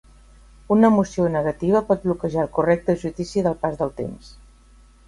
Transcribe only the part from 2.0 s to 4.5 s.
bloquejar el correcte judici del pas del temps.